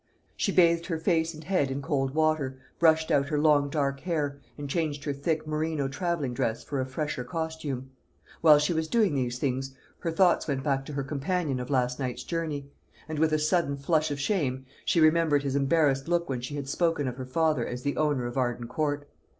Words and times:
She 0.35 0.51
bathed 0.51 0.87
her 0.87 0.97
face 0.97 1.35
and 1.35 1.43
head 1.43 1.69
in 1.69 1.79
cold 1.79 2.15
water, 2.15 2.57
brushed 2.79 3.11
out 3.11 3.27
her 3.29 3.37
long 3.37 3.69
dark 3.69 3.99
hair, 3.99 4.39
and 4.57 4.67
changed 4.67 5.03
her 5.03 5.13
thick 5.13 5.45
merino 5.45 5.87
travelling 5.87 6.33
dress 6.33 6.63
for 6.63 6.81
a 6.81 6.87
fresher 6.87 7.23
costume. 7.23 7.91
While 8.41 8.57
she 8.57 8.73
was 8.73 8.87
doing 8.87 9.13
these 9.13 9.37
things, 9.37 9.75
her 9.99 10.11
thoughts 10.11 10.47
went 10.47 10.63
back 10.63 10.87
to 10.87 10.93
her 10.93 11.03
companion 11.03 11.59
of 11.59 11.69
last 11.69 11.99
night's 11.99 12.23
journey; 12.23 12.65
and, 13.07 13.19
with 13.19 13.31
a 13.31 13.37
sudden 13.37 13.77
flush 13.77 14.09
of 14.09 14.19
shame, 14.19 14.65
she 14.85 14.99
remembered 14.99 15.43
his 15.43 15.55
embarrassed 15.55 16.07
look 16.07 16.27
when 16.27 16.41
she 16.41 16.55
had 16.55 16.67
spoken 16.67 17.07
of 17.07 17.17
her 17.17 17.25
father 17.27 17.63
as 17.63 17.83
the 17.83 17.95
owner 17.97 18.25
of 18.25 18.37
Arden 18.39 18.65
Court. 18.67 19.07